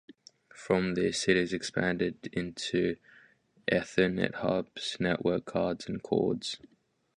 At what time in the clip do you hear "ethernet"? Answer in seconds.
3.71-4.33